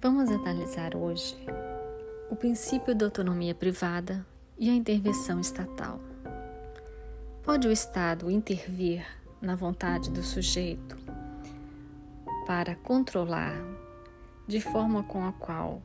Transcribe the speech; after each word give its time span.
Vamos 0.00 0.30
analisar 0.30 0.94
hoje 0.94 1.36
o 2.30 2.36
princípio 2.36 2.94
da 2.94 3.06
autonomia 3.06 3.52
privada 3.52 4.24
e 4.56 4.70
a 4.70 4.72
intervenção 4.72 5.40
estatal. 5.40 5.98
Pode 7.42 7.66
o 7.66 7.72
Estado 7.72 8.30
intervir 8.30 9.04
na 9.42 9.56
vontade 9.56 10.08
do 10.08 10.22
sujeito 10.22 10.96
para 12.46 12.76
controlar 12.76 13.60
de 14.46 14.60
forma 14.60 15.02
com 15.02 15.26
a 15.26 15.32
qual 15.32 15.82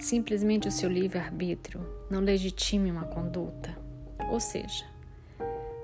simplesmente 0.00 0.66
o 0.66 0.72
seu 0.72 0.88
livre-arbítrio 0.88 1.86
não 2.08 2.20
legitime 2.20 2.90
uma 2.90 3.04
conduta? 3.04 3.76
Ou 4.30 4.40
seja, 4.40 4.86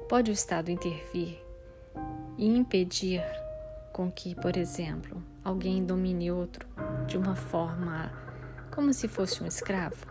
pode 0.08 0.30
o 0.30 0.32
Estado 0.32 0.70
intervir 0.70 1.38
e 2.38 2.46
impedir 2.46 3.22
com 3.92 4.10
que, 4.10 4.34
por 4.34 4.56
exemplo, 4.56 5.22
alguém 5.44 5.84
domine 5.84 6.30
outro 6.30 6.66
de 7.08 7.16
uma 7.16 7.34
forma 7.34 8.12
como 8.70 8.92
se 8.92 9.08
fosse 9.08 9.42
um 9.42 9.46
escravo, 9.46 10.06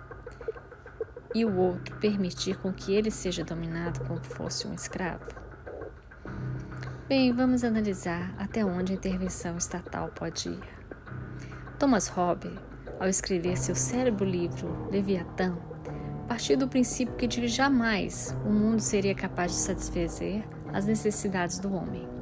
e 1.33 1.45
o 1.45 1.55
outro 1.55 1.95
permitir 1.97 2.57
com 2.57 2.73
que 2.73 2.93
ele 2.93 3.11
seja 3.11 3.45
dominado 3.45 4.03
como 4.05 4.21
fosse 4.23 4.67
um 4.67 4.73
escravo? 4.73 5.23
Bem, 7.07 7.31
vamos 7.31 7.63
analisar 7.63 8.33
até 8.37 8.65
onde 8.65 8.91
a 8.91 8.95
intervenção 8.95 9.55
estatal 9.55 10.09
pode 10.09 10.49
ir. 10.49 10.59
Thomas 11.77 12.07
Hobbes, 12.07 12.57
ao 12.99 13.07
escrever 13.07 13.55
seu 13.57 13.75
cérebro 13.75 14.25
livro 14.25 14.89
Leviatã, 14.91 15.55
partiu 16.27 16.57
do 16.57 16.67
princípio 16.67 17.15
que 17.15 17.27
de 17.27 17.48
jamais 17.48 18.35
o 18.43 18.49
mundo 18.49 18.81
seria 18.81 19.13
capaz 19.13 19.51
de 19.51 19.57
satisfazer 19.59 20.43
as 20.73 20.85
necessidades 20.85 21.59
do 21.59 21.71
homem 21.71 22.17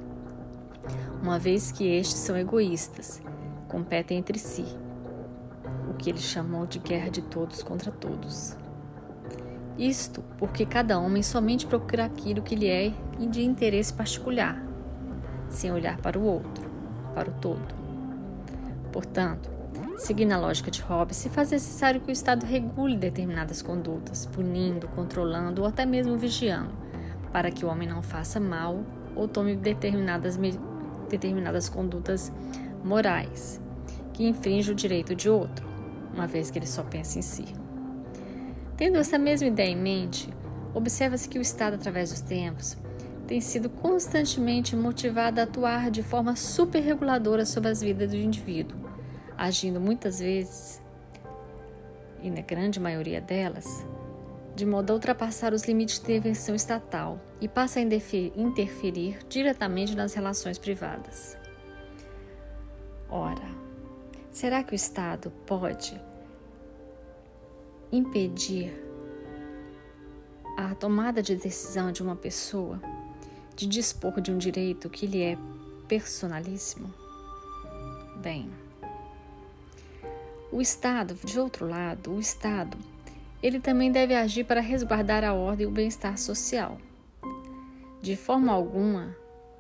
uma 1.25 1.39
vez 1.39 1.71
que 1.71 1.83
estes 1.87 2.19
são 2.19 2.37
egoístas, 2.37 3.19
competem 3.67 4.17
entre 4.17 4.39
si, 4.39 4.65
o 5.89 5.93
que 5.93 6.09
ele 6.09 6.19
chamou 6.19 6.65
de 6.65 6.79
guerra 6.79 7.09
de 7.09 7.21
todos 7.21 7.63
contra 7.63 7.91
todos. 7.91 8.55
Isto 9.77 10.23
porque 10.37 10.65
cada 10.65 10.97
homem 10.99 11.21
somente 11.21 11.65
procura 11.65 12.05
aquilo 12.05 12.41
que 12.41 12.55
lhe 12.55 12.69
é 12.69 12.93
de 13.19 13.43
interesse 13.43 13.93
particular, 13.93 14.63
sem 15.49 15.71
olhar 15.71 15.97
para 15.97 16.17
o 16.17 16.23
outro, 16.23 16.69
para 17.13 17.29
o 17.29 17.33
todo. 17.33 17.75
Portanto, 18.91 19.49
seguindo 19.97 20.31
a 20.31 20.37
lógica 20.37 20.71
de 20.71 20.81
Hobbes, 20.81 21.17
se 21.17 21.29
faz 21.29 21.51
necessário 21.51 21.99
que 21.99 22.09
o 22.09 22.13
Estado 22.13 22.45
regule 22.45 22.95
determinadas 22.95 23.61
condutas, 23.61 24.25
punindo, 24.25 24.87
controlando 24.89 25.61
ou 25.61 25.67
até 25.67 25.85
mesmo 25.85 26.17
vigiando, 26.17 26.71
para 27.33 27.51
que 27.51 27.65
o 27.65 27.67
homem 27.67 27.87
não 27.87 28.01
faça 28.01 28.39
mal 28.39 28.81
ou 29.13 29.27
tome 29.27 29.55
determinadas 29.55 30.39
determinadas 31.09 31.69
condutas 31.69 32.31
morais 32.85 33.59
que 34.13 34.25
infringem 34.25 34.71
o 34.71 34.75
direito 34.75 35.15
de 35.15 35.29
outro, 35.29 35.67
uma 36.13 36.27
vez 36.27 36.51
que 36.51 36.59
ele 36.59 36.67
só 36.67 36.83
pensa 36.83 37.17
em 37.19 37.21
si. 37.21 37.45
Tendo 38.77 38.97
essa 38.97 39.17
mesma 39.17 39.47
ideia 39.47 39.71
em 39.71 39.75
mente, 39.75 40.29
observa-se 40.73 41.27
que 41.27 41.39
o 41.39 41.41
Estado, 41.41 41.73
através 41.73 42.11
dos 42.11 42.21
tempos, 42.21 42.77
tem 43.27 43.41
sido 43.41 43.69
constantemente 43.69 44.75
motivado 44.75 45.39
a 45.39 45.43
atuar 45.43 45.89
de 45.89 46.03
forma 46.03 46.35
superreguladora 46.35 47.45
sobre 47.45 47.69
as 47.69 47.81
vidas 47.81 48.11
do 48.11 48.15
indivíduo, 48.15 48.77
agindo 49.35 49.81
muitas 49.81 50.19
vezes, 50.19 50.81
e 52.21 52.29
na 52.29 52.41
grande 52.41 52.79
maioria 52.79 53.19
delas, 53.19 53.85
de 54.55 54.65
modo 54.65 54.91
a 54.91 54.93
ultrapassar 54.93 55.53
os 55.53 55.63
limites 55.63 55.97
de 55.97 56.03
intervenção 56.03 56.55
estatal 56.55 57.19
e 57.41 57.47
passa 57.47 57.79
a 57.79 57.81
interferir 57.81 59.17
diretamente 59.27 59.95
nas 59.95 60.13
relações 60.13 60.57
privadas. 60.57 61.37
Ora, 63.09 63.47
será 64.31 64.63
que 64.63 64.73
o 64.73 64.75
Estado 64.75 65.31
pode 65.45 65.99
impedir 67.91 68.73
a 70.57 70.73
tomada 70.75 71.21
de 71.21 71.35
decisão 71.35 71.91
de 71.91 72.01
uma 72.01 72.15
pessoa 72.15 72.81
de 73.55 73.67
dispor 73.67 74.19
de 74.19 74.31
um 74.31 74.37
direito 74.37 74.89
que 74.89 75.05
lhe 75.05 75.21
é 75.21 75.37
personalíssimo? 75.87 76.93
Bem, 78.17 78.49
o 80.51 80.61
Estado, 80.61 81.15
de 81.23 81.39
outro 81.39 81.67
lado, 81.67 82.11
o 82.13 82.19
Estado 82.19 82.77
ele 83.45 83.59
também 83.59 83.91
deve 83.91 84.15
agir 84.15 84.43
para 84.43 84.59
resguardar 84.59 85.23
a 85.23 85.31
ordem 85.31 85.65
e 85.65 85.67
o 85.67 85.71
bem-estar 85.71 86.17
social. 86.17 86.79
De 88.01 88.15
forma 88.15 88.51
alguma, 88.51 89.15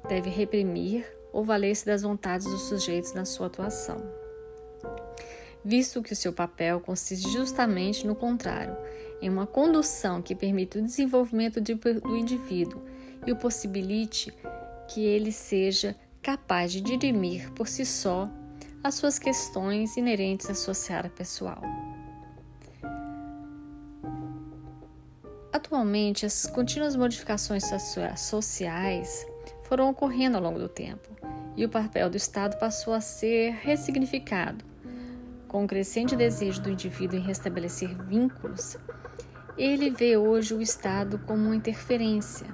deve 0.09 0.27
reprimir 0.29 1.05
ou 1.35 1.43
valer-se 1.43 1.85
das 1.85 2.01
vontades 2.01 2.47
dos 2.47 2.61
sujeitos 2.61 3.13
na 3.13 3.25
sua 3.25 3.47
atuação, 3.47 3.97
visto 5.65 6.01
que 6.01 6.13
o 6.13 6.15
seu 6.15 6.31
papel 6.31 6.79
consiste 6.79 7.29
justamente 7.29 8.07
no 8.07 8.15
contrário, 8.15 8.77
em 9.21 9.29
uma 9.29 9.45
condução 9.45 10.21
que 10.21 10.33
permita 10.33 10.79
o 10.79 10.81
desenvolvimento 10.81 11.59
do 11.59 12.15
indivíduo 12.15 12.81
e 13.27 13.33
o 13.33 13.35
possibilite 13.35 14.33
que 14.87 15.03
ele 15.03 15.29
seja 15.29 15.93
capaz 16.23 16.71
de 16.71 16.79
dirimir 16.79 17.51
por 17.51 17.67
si 17.67 17.85
só 17.85 18.29
as 18.81 18.95
suas 18.95 19.19
questões 19.19 19.97
inerentes 19.97 20.49
à 20.49 20.55
sua 20.55 20.73
seara 20.73 21.09
pessoal. 21.09 21.61
Atualmente, 25.51 26.25
as 26.25 26.45
contínuas 26.45 26.95
modificações 26.95 27.65
sociais 28.15 29.27
foram 29.63 29.89
ocorrendo 29.89 30.37
ao 30.37 30.43
longo 30.43 30.59
do 30.59 30.69
tempo 30.69 31.14
e 31.55 31.65
o 31.65 31.69
papel 31.69 32.09
do 32.09 32.17
Estado 32.17 32.57
passou 32.57 32.93
a 32.93 33.01
ser 33.01 33.51
ressignificado. 33.61 34.63
Com 35.47 35.63
o 35.63 35.67
crescente 35.67 36.15
desejo 36.15 36.61
do 36.61 36.69
indivíduo 36.69 37.17
em 37.17 37.21
restabelecer 37.21 37.95
vínculos, 38.03 38.77
ele 39.57 39.89
vê 39.89 40.17
hoje 40.17 40.53
o 40.53 40.61
Estado 40.61 41.17
como 41.19 41.45
uma 41.45 41.55
interferência. 41.55 42.47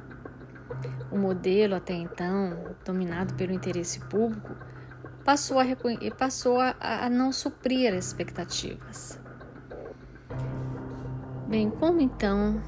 O 1.12 1.18
modelo, 1.18 1.76
até 1.76 1.94
então, 1.94 2.76
dominado 2.86 3.34
pelo 3.34 3.52
interesse 3.52 4.00
público, 4.02 4.56
passou 5.26 5.60
a, 5.60 5.66
passou 6.18 6.60
a, 6.60 6.76
a 6.80 7.10
não 7.10 7.32
suprir 7.32 7.94
as 7.94 8.08
expectativas. 8.08 9.20
Bem, 11.48 11.70
como 11.70 12.00
então 12.00 12.62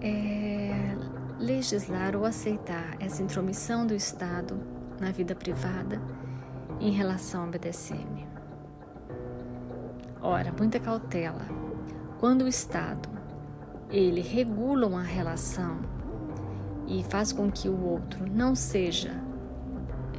é, 0.00 0.96
legislar 1.40 2.14
ou 2.14 2.26
aceitar 2.26 2.96
essa 3.00 3.22
intromissão 3.22 3.86
do 3.86 3.94
Estado 3.94 4.60
na 5.00 5.10
vida 5.10 5.34
privada 5.34 6.00
em 6.78 6.90
relação 6.90 7.44
ao 7.44 7.50
BDSM. 7.50 8.28
Ora, 10.20 10.52
muita 10.52 10.78
cautela. 10.78 11.46
Quando 12.18 12.42
o 12.42 12.48
Estado 12.48 13.08
ele 13.90 14.20
regula 14.20 14.86
uma 14.86 15.02
relação 15.02 15.80
e 16.86 17.02
faz 17.04 17.32
com 17.32 17.50
que 17.50 17.68
o 17.68 17.84
outro 17.84 18.30
não 18.30 18.54
seja 18.54 19.12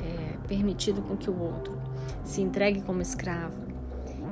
é, 0.03 0.37
permitido 0.47 1.03
com 1.03 1.15
que 1.15 1.29
o 1.29 1.39
outro 1.39 1.79
se 2.23 2.41
entregue 2.41 2.81
como 2.81 3.01
escravo 3.01 3.61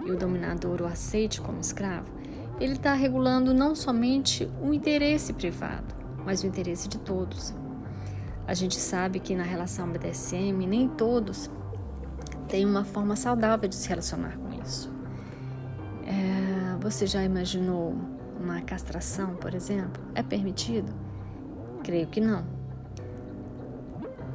e 0.06 0.12
o 0.12 0.18
dominador 0.18 0.82
o 0.82 0.88
aceite 0.88 1.40
como 1.40 1.60
escravo, 1.60 2.12
ele 2.60 2.74
está 2.74 2.94
regulando 2.94 3.54
não 3.54 3.76
somente 3.76 4.50
o 4.62 4.74
interesse 4.74 5.34
privado, 5.34 5.99
mas 6.26 6.44
o 6.44 6.48
interesse 6.48 6.88
de 6.88 6.98
todos. 7.00 7.54
A 8.48 8.54
gente 8.54 8.76
sabe 8.76 9.20
que 9.20 9.36
na 9.36 9.44
relação 9.44 9.90
BDSM 9.90 10.66
nem 10.68 10.88
todos 10.88 11.50
têm 12.48 12.66
uma 12.66 12.84
forma 12.84 13.16
saudável 13.16 13.70
de 13.70 13.76
se 13.76 13.88
relacionar 13.88 14.38
com 14.38 14.62
isso. 14.64 14.92
É, 16.06 16.78
você 16.82 17.06
já 17.06 17.24
imaginou 17.24 17.96
uma 18.40 18.62
castração, 18.62 19.36
por 19.36 19.54
exemplo? 19.54 20.02
É 20.16 20.24
permitido? 20.24 20.92
Creio 21.84 22.08
que 22.08 22.20
não. 22.20 22.44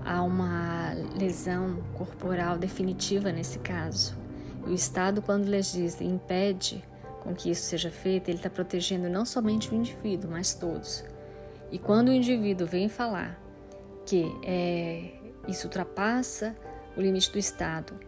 Há 0.04 0.22
uma 0.22 0.92
lesão 1.18 1.82
corporal 1.94 2.58
definitiva 2.58 3.32
nesse 3.32 3.58
caso. 3.58 4.14
E 4.66 4.70
o 4.70 4.74
Estado, 4.74 5.20
quando 5.20 5.46
legisla, 5.48 6.06
impede 6.06 6.84
com 7.22 7.34
que 7.34 7.50
isso 7.50 7.62
seja 7.62 7.90
feito, 7.90 8.28
ele 8.28 8.36
está 8.36 8.50
protegendo 8.50 9.08
não 9.08 9.24
somente 9.24 9.72
o 9.72 9.74
indivíduo, 9.74 10.30
mas 10.30 10.54
todos. 10.54 11.04
E 11.70 11.78
quando 11.78 12.08
o 12.08 12.12
indivíduo 12.12 12.66
vem 12.66 12.88
falar 12.88 13.40
que 14.06 14.24
é, 14.42 15.12
isso 15.48 15.66
ultrapassa 15.66 16.56
o 16.96 17.00
limite 17.00 17.32
do 17.32 17.38
Estado, 17.38 17.98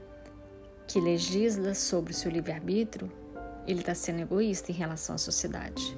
que 0.87 1.01
legisla 1.01 1.75
sobre 1.75 2.13
o 2.13 2.15
seu 2.15 2.31
livre-arbítrio, 2.31 3.11
ele 3.67 3.81
está 3.81 3.95
sendo 3.95 4.21
egoísta 4.21 4.71
em 4.71 4.75
relação 4.75 5.17
à 5.17 5.19
sociedade. 5.19 5.97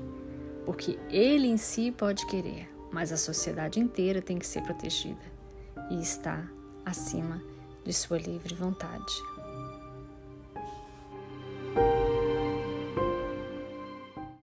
Porque 0.64 0.98
ele 1.10 1.46
em 1.46 1.56
si 1.56 1.90
pode 1.90 2.26
querer, 2.26 2.68
mas 2.90 3.12
a 3.12 3.16
sociedade 3.16 3.78
inteira 3.78 4.22
tem 4.22 4.38
que 4.38 4.46
ser 4.46 4.62
protegida 4.62 5.20
e 5.90 6.00
está 6.00 6.48
acima 6.84 7.42
de 7.84 7.92
sua 7.92 8.18
livre 8.18 8.54
vontade. 8.54 9.14